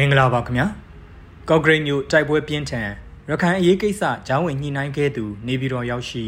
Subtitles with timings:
[0.00, 0.66] မင်္ဂလာပါခင်ဗျာ
[1.48, 2.88] ကော့ဂရိတ်မြို့တိုက်ပွဲပြင်းထန်
[3.30, 6.24] ရခိုင်အရေးကိစ္စဂျောင်းဝင်ညှိနှိုင်းခဲ့သူနေပြည်တော်ရောက်ရှိ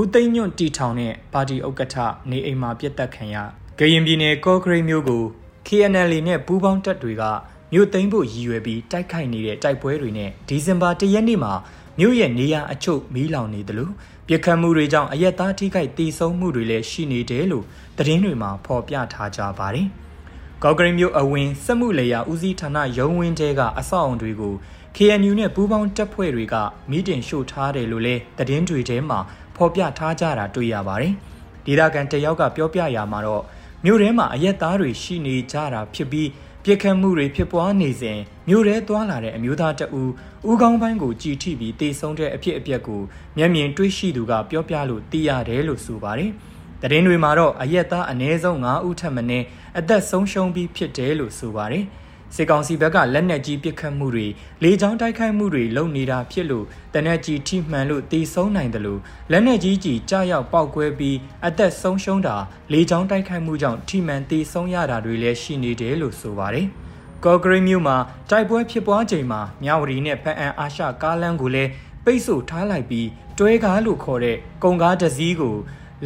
[0.00, 1.96] ဦးသိန်းညွန့်တီထောင်နဲ့ပါတီဥက္ကဋ္ဌ
[2.30, 3.36] နေအိမ်မှာပြစ်တက်ခံရ
[3.78, 5.22] ကရင်ပြည်နယ်ကော့ဂရိတ်မြို့ကို
[5.66, 7.24] KNL နဲ့ပူးပေါင်းတပ်တွေက
[7.72, 11.52] မြို့သိမ်းဖို့ရည်ရွယ်ပြီးတိုက်ခိုက်နေတဲ့တိုက်ပွဲတွေနဲ့ဒီဇင်ဘာ၁ရက်နေ့မှာ
[11.98, 13.92] မြို့ရဲ့နေရာအချို့မီးလောင်နေတယ်လို့
[14.28, 17.64] ပြစ်ခတ်မှုတွေကြောင့်အရက်သားထိခိုက်ဒေဆုံးမှုတွေလည်းရှိနေတယ်လို့
[17.98, 19.88] သတင်းတွေမှာဖော်ပြထားကြပါတယ်။
[20.64, 24.54] ကော့ကရိတ်မြို့အဝင်စက်မှုလေယာဦးစီးဌာနရုံးဝင်းတဲကအဆောက်အုံတွေကို
[24.96, 26.54] KNU နဲ့ပူးပေါင်းတပ်ဖွဲ့တွေက
[26.90, 29.18] မီးတင်ရှို့ထားတယ်လို့လည်းသတင်းတွေထဲမှာ
[29.56, 31.14] ဖော်ပြထားကြတာတွေ့ရပါတယ်။
[31.66, 33.42] ဒေသခံတယောက်ကပြောပြရမှာတော့
[33.84, 36.28] မြို့ထဲမှာအရက်သားတွေရှိနေကြတာဖြစ်ပြီး
[36.64, 40.02] ပြစ်ခတ်မှုတွေဖြစ်ပွားနေစဉ်မြို့ထဲသွားလာတဲ့အမျိုးသားတအူ
[40.48, 43.00] ဦးကောင်းပိုင်းကိုကြည်ထိပြီးတေဆုံးတဲ့အဖြစ်အပျက်ကို
[43.36, 46.32] မျက်မြင်တွေ့ရှိသူကပြောပြလို့သိရတယ်လို့ဆိုပါတယ်။
[46.82, 49.46] တရင်တွေမှာတော့အရက်သားအ ਨੇ ဆုံး9ဦးထပ်မင်း
[49.78, 51.84] အသက်ဆုံးရှုံးပြီးဖြစ်တယ်လို့ဆိုပါတယ်။
[52.34, 54.26] စေကောင်စီဘက်ကလက်နက်ကြီးပစ်ခတ်မှုတွေ
[54.62, 62.36] လေကြောင်းတိုက်ခိုက်မှုတွေလုပ်နေတာဖြစ်လို့တနက်ကြီးထိမှန်လို့တေဆုံးနိုင်တယ်လို့လက်နက်ကြီးကြီးကြားရောက်ပောက်ကွဲပြီးအသက်ဆုံးရှုံးတာ
[62.72, 66.66] လေကြောင်းတိုက်ခိုက်မှုကြောင့်ထိမှန်တေဆုံးရတာတွေလည်းရှိနေတယ်လို့ဆိုပါတယ်။
[67.24, 67.96] ကော့ဂရိတ်မြို့မှာ
[68.30, 71.70] တိုက်ပွဲဖြစ်ပွားချိန်မှာမြဝတီနဲ့ဖအံအာရှကားလမ်းကိုလည်း
[72.04, 75.56] ပိတ်ဆို့ထားလိုက်ပြီးတွဲကားလို့ခေါ်တဲ့ကုန်ကားတစ်စီးကို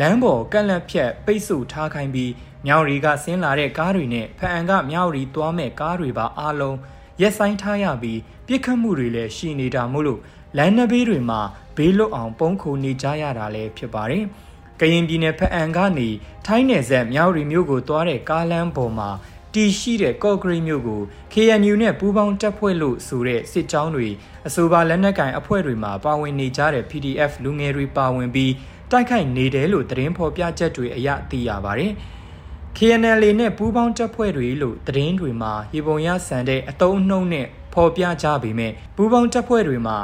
[0.00, 2.32] လမ်းပေါ်ကန့်လက်ဖြတ်ပိတ်ဆို့ထားခိုင်းပြီး
[2.66, 6.76] မြောင်ရီကဆင်းလာတဲ့ကားတွေနဲ့ဖအံကမြောင်ရီသွားမဲ့ကားတွေပါအားလုံး
[7.20, 10.20] ရက်ဆိုင်ထားရပြီးပြစ်ခတ်မှုတွေလည်းရှိနေတာမို့လို့
[10.56, 11.40] လမ်းနဘေးတွေမှာ
[11.76, 14.24] ဘေးလွတ်အောင်ပုံခုနေကြရတာလည်းဖြစ်ပါတယ်။
[14.80, 16.08] ကရင်ပြည်နယ်ဖအံကနေ
[16.46, 19.10] ထိုင်းနယ်ဆက်မြောင်ရီမြို့ကိုသွားတဲ့ကားလမ်းပေါ်မှာ
[19.54, 24.08] တီရှိတဲ့ကော့ဂရိတ်မြို့ကို KNU နဲ့ပူးပေါင်းတပ်ဖွဲ့လို့ဆိုတဲ့စစ်ကြောင်းတွေ
[24.46, 28.52] အဆိုပါလက်နက်ကင်အဖွဲ့တွေမှာပါဝင်နေကြတဲ့ PDF လူငယ်တွေပါဝင်ပြီး
[28.92, 31.92] တိုက်ခိုက်နေတယ်လို့သတင်းဖော်ပြချက်တွေအရသိရပါတယ်။
[32.76, 39.98] KNL နဲ့ပူးပေါင်းတပ်ဖွဲ့တွေလို့သတင်းတွေမှာရေပုံရဆန်တဲ့အတုံးနှုံနဲ့ဖော်ပြကြပေမဲ့ပူးပေါင်းတပ်ဖွဲ့တွေမှာ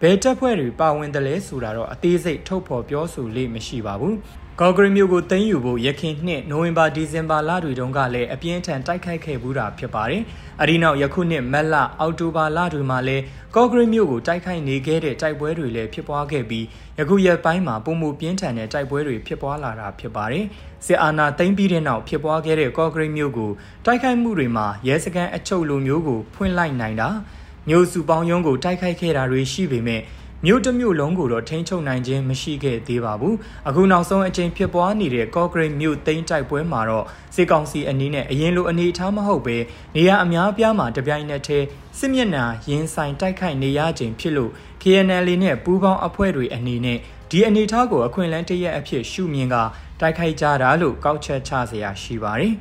[0.00, 4.16] ဘယ်တပ်ဖွဲ့တွေပါဝင်တယ်လဲဆိုတာတော့အသေးစိတ်ထုတ်ဖော်ပြောဆိုလေ့မရှိပါဘူး
[4.60, 10.22] ကော့ဂရိမြို့ကိုသိမ်းယူဖို့ရခင်နှစ်နိုဝင်ဘာဒီဇင်ဘာလတွေတုန်းကလည်းအပြင်းထန်တိုက်ခိုက်ခဲ့ဘူးတာဖြစ်ပါတယ်။
[10.62, 13.22] အဒီနောက်ယခုနှစ်မက်လအောက်တိုဘာလတွေမှာလည်း
[13.54, 16.64] ကော့ဂရိမြို့ကိုတိုက်ခိုက်နေခဲ့တဲ့တိုက်ပွဲတွေလည်းဖြစ်ပွားခဲ့ပြီး
[16.98, 20.44] ယခုရက်ပိုင်းမှာပုံမှုပြင်းထန်တဲ့တိုက်ပွဲတွေဖြစ်ပွားလာတာဖြစ်ပါတယ်။
[20.86, 23.50] စစ်အာဏာသိမ်းပြီးတဲ့နောက်ဖြစ်ပွားခဲ့တဲ့ကော့ဂရိမြို့ကို
[23.86, 27.08] တိုက်ခိုက်မှုတွေမှာရဲစခန်းအချုပ်လိုမျိုးကိုဖွင့်လိုက်နိုင်တာ
[27.68, 30.00] မျိုးစုပေါင်းရုံးကိုတိုက်ခိုက်ခဲ့တာတွေရှိပေမဲ့
[30.46, 33.36] မြို့တစ်မြို့လုံးကိုတော့ထိန်းချုပ်နိုင်ခြင်းမရှိခဲ့သေးပါဘူး
[33.68, 39.56] အခုနောက်ဆုံးအချိန်ဖြစ်ပွားနေတဲ့ကော့ဂရိတ်မြို့သိမ်းတိုက်ပွဲမှာတော့စစ်ကောင်စီအနေနဲ့အရင်လိုအနေအထားမဟုတ်ပဲ
[39.96, 41.66] နေရာအများပြားမှာတပြိုင်နက်တည်း
[41.98, 44.50] စစ်မျက်နှာရင်ဆိုင်တိုက်ခိုက်နေရခြင်းဖြစ်လို့
[44.82, 46.98] KNL နဲ့ပူးပေါင်းအဖွဲ့တွေအနေနဲ့
[47.30, 49.56] ဒီအနေအထားကိုအခွင့်အလမ်းတရက်အဖြစ်ရှုမြင်က
[50.00, 52.54] တိုက်ခိုက်ကြတာလို့ကောက်ချက်ချစရာရှိပါတယ်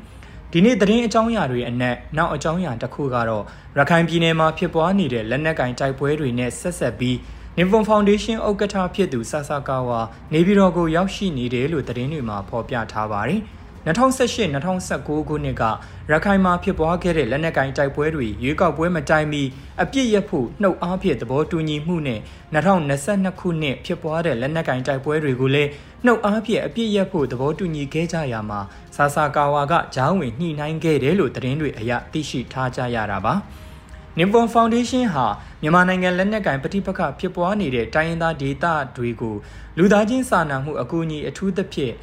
[0.51, 3.43] ဒီနေ့သတင်းအကြောင်းအရာတွေအနက်နောက်အကြောင်းအရာတစ်ခုကတော့
[3.77, 7.17] ရခိုင်ပြည်နယ်မှာဖြစ်ပွားနေတဲ့လက်နက်ကင်တိုက်ပွဲတွေနဲ့ဆက်ဆက်ပြီး
[7.57, 9.99] Nippon Foundation ဥက္ကဋ္ဌဖြစ်သူဆာဆာကာဝါ
[10.33, 13.41] နေပြည်တော်ကိုရောက်ရှိနေတယ်လို့သတင်းတွေမှာဖော်ပြထားပါတယ်။
[13.85, 15.63] 2018-2019ခုနှစ်က
[16.11, 19.43] ရခိုင်မှာဖြစ်ပွားခဲ့တဲ့လက်နက်ကိုင်တိုက်ပွဲတွေရွေးကောက်ပွဲမတိုင်မီ
[19.81, 22.19] အပြစ်ရဖို့နှုတ်အားဖြင့်သဘောတူညီမှုနဲ့
[22.55, 25.69] 2022ခုနှစ်ဖြစ်ပွားတဲ့လက်နက်ကိုင်တိုက်ပွဲတွေကိုလည်း
[26.05, 28.59] နှုတ်အားဖြင့်အပြစ်ရဖို့သဘောတူညီခဲ့ကြရမှာ
[28.95, 33.35] ဆာဆာကာဝါကဂျောင်းဝင်ညှိနှိုင်းခဲ့တယ်လို့သတင်းတွေအရသိရှိထားကြရတာပါ။
[34.17, 35.27] Nippon Foundation ဟာ
[35.61, 38.65] မြန်မာနိုင်ငံလက်နက်ကင်ပဋိပက္ခဖြစ်ပွားနေတဲ့တိုင်းရင်းသားဒေသ
[38.97, 39.35] တွေကို
[39.77, 41.93] လူသားချင်းစာနာမှုအကူအညီအထူးသဖြင့်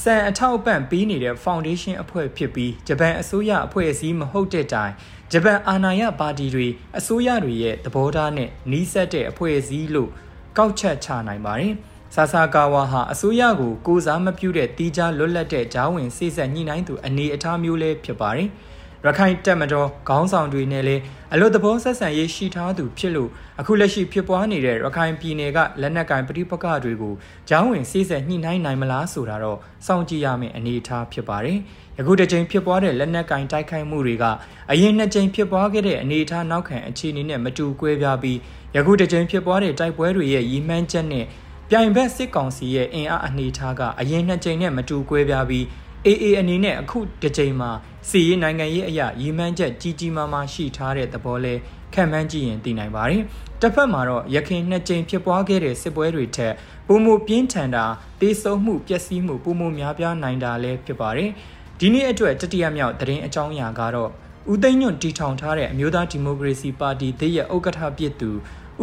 [0.00, 4.92] စံအထောက်အပံ့ပေးနေတဲ့ Foundation အဖွဲ့ဖြစ်ပြီးဂျပန်အစိုးရအဖွဲ့အစည်းမဟုတ်တဲ့တိုင်
[5.32, 6.68] ဂျပန်အာဏာရပါတီတွေ
[6.98, 10.10] အစိုးရတွေရဲ့သဘောထားနဲ့နှီးစပ်တဲ့အဖွဲ့အစည်းလို့
[10.58, 11.74] ကောက်ချက်ချနိုင်ပါတယ်။
[12.14, 18.50] ဆာဆာကာဝါဟာအစိုးရကိုကိုစားမပြုတဲ့တီးခြားလွတ်လပ်တဲ့ဂျားဝင်စိစက်ညှိနှိုင်းသူအနေအထားမျိုးလေးဖြစ်ပါတယ်။
[19.06, 21.02] ရခိုင်တပ်မတော်ခေါင်းဆောင်တွေနဲ့လည်း
[21.34, 23.30] အလို့သဘောဆက်ဆံရေးရှိထားသူဖြစ်လို့
[23.60, 27.14] အခုလက်ရှိဖြစ်ပွားနေတဲ့ရခိုင်ပြည်နယ်ကလက်နက်ကင်ပဋိပက္ခတွေကို
[27.48, 31.58] ကြောင်းဝင်စည်းဆက်ညှိနှိုင်းနိုင်မလားဆိုတာတော့စောင့်ကြည့်ရမယ့်အနေအထားဖြစ်ပါတယ်။
[31.98, 34.24] ယခုတစ်ချိန်ဖြစ်ပွားတဲ့လက်နက်ကင်တိုက်ခိုက်မှုတွေက
[34.70, 38.38] အရင်နှစ်ချိန်ဖြစ်ပွားခဲ့တဲ့အနေအထားနောက်ခံအခြေအနေနဲ့မတူကွဲပြားပြီး
[38.76, 41.26] ယခုတစ်ချိန်ဖြစ်ပွားတဲ့တိုက်ပွဲတွေရဲ့ရည်မှန်းချက်နဲ့
[41.70, 45.64] ပြိုင်ဘက်စစ်ကောင်စီရဲ့အင်အားအနေအထားကအရင်နှစ်ချိန်နဲ့မတူကွဲပြားပြီး
[46.06, 47.70] AA အနေနဲ့အခုတစ်ချိန်မှာ
[48.08, 51.54] စီရေးနိုင်ငံရေးအရာရည်မှန်းချက်ကြီးကြီးမားမားရှိထားတဲ့သဘောလဲ
[51.94, 53.22] ခံမှန်းကြည့်ရင်သိနိုင်ပါတယ်။
[53.60, 56.52] တစ်ဖက်မှာတော့ရခိုင်နှစ်ကြိမ်ဖြစ်ပွားခဲ့တဲ့စစ်ပွဲတွေထက်
[56.88, 57.84] ပုံမှုပြင်းထန်တာ
[58.20, 61.30] တေးဆုံမှုပျက်စီးမှုပုံမှုများပြားနိုင်တာလည်းဖြစ်ပါတယ်။
[61.80, 64.10] ဒီနေ့အတွက်တတိယမြောက်သတင်းအကြောင်းအရာကတော့
[64.52, 68.30] ဦးသိန်းညွန့်တီထောင်ထားတဲ့အမျိုးသားဒီမိုကရေစီပါတီတရဲ့ဥက္ကဋ္ဌဖြစ်သူ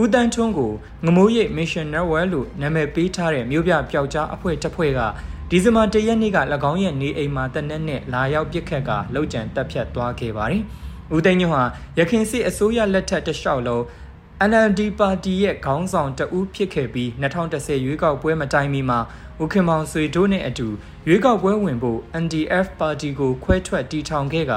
[0.02, 0.72] ဦးတန်းထွန်းကို
[1.06, 5.02] ငမိုးရိပ် Mission Network လို့နာမည်ပေးထားတဲ့မြို့ပြပျောက်ကြားအဖွဲ့တစ်ဖွဲ့က
[5.52, 6.40] ဒီဇင်ဘာ၁ရက်နေ့က၎
[6.72, 10.64] င်းရဲ့နေအိမ်မှာတနက်နဲ့လာရောက်ပစ်ခတ်ကလောက်ကျန်တက်ဖြတ်သွားခဲ့ပါတယ်။
[11.16, 11.64] ဦးသိန်းညွန့်ဟာ
[12.00, 13.84] ရခိုင်စစ်အစိုးရလက်ထက်တလျှောက်လုံး
[14.50, 19.00] NLD ပါတီရဲ့ခေါင်းဆောင်တဦးဖြစ်ခဲ့ပြီး2010ရွေးကောက်ပွဲမတိုင်မီမှာ
[19.42, 20.68] ဦးခင်မောင်ဆွေတို့နဲ့အတူ
[21.08, 24.54] ရွေးကောက်ပွဲဝင်ဖို့ NDF ပါတီကိုခွဲထွက်တီထောင်ခဲ့က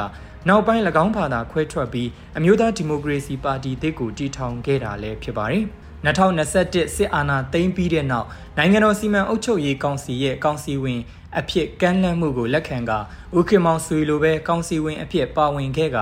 [0.49, 5.65] နောက်ပိုင်း၎င်းဘာသာခွဲထွက်ပြီးအမျိုးသားဒီမိုကရေစီပါတီတစ်ကိုတီထောင်ခဲ့တာလည်းဖြစ်ပါတယ်။
[6.05, 8.27] 2021စစ်အာဏာသိမ်းပြီးတဲ့နောက်
[8.59, 11.01] နိုင်ငံတော်စီမံအုပ်ချုပ်ရေးကောင်စီရဲ့ကောင်စီဝင်
[11.39, 12.93] အဖြစ်ကမ်းလှမ်းမှုကိုလက်ခံက
[13.37, 15.99] ဦးခင်မောင်ဆွေလိုပဲကောင်စီဝင်အဖြစ်ပါဝင်ခဲ့က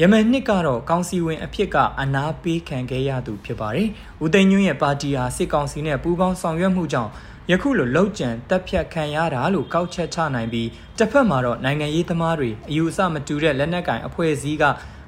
[0.00, 3.88] ယမန်နှစ်ကတော့ကောင်စီဝင်အဖြစ်ကအနာပေးခံခဲ့ရသူဖြစ်ပါတယ်။
[4.22, 7.10] ဦးသိန်းညွန့်ရဲ့ပါတီဟာစစ်ကောင်စီနဲ့ပူးပေါင်းဆောင်ရွက်မှုကြောင့်
[7.50, 10.68] ယခုလိုလောက်ကျန်တက်ဖြတ်ခံရတာလို့ကောက်ချက်ချနိုင်ပြီး
[10.98, 14.64] တစ်ဖက်မှာတော့နိုင်ငံရေးသမားတွေအယူအဆမတူတဲ့လက်နက်ကင်အဖွဲ့အစည်းက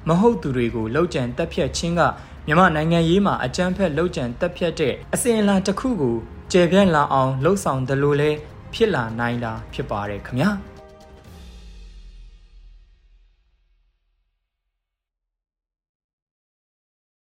[0.07, 2.01] မဟုတ်သူတွေကိုလောက်ကျန်တက်ဖြတ်ခြင်းက
[2.47, 6.15] မြန်မာနိုင်ငံရေးမှာအကြမ်းဖက်လောက်ကျန်တက်ဖြတ်တဲ့အစဉ်အလာတစ်ခုကို
[6.51, 8.37] ကျေပြန့်လာအောင်လှုံ့ဆော်တယ်လို့လည်း
[8.73, 10.49] ဖြစ်လာနိုင်တာဖြစ်ပါတယ်ခင်ဗျာ။